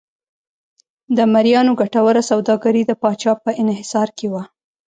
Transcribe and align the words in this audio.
د 1.17 1.19
مریانو 1.33 1.71
ګټوره 1.81 2.21
سوداګري 2.31 2.81
د 2.85 2.91
پاچا 3.01 3.33
په 3.43 3.51
انحصار 3.61 4.09
کې 4.17 4.27
وه. 4.33 4.43